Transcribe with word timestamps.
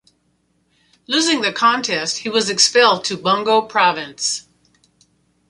Losing 1.05 1.41
the 1.41 1.53
contest, 1.53 2.17
he 2.17 2.29
was 2.29 2.49
expelled 2.49 3.03
to 3.03 3.15
Bungo 3.15 3.61
Province. 3.61 4.47